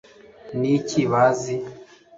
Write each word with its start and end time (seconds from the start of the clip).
ni 0.59 0.69
iki 0.77 1.01
bazi 1.11 1.53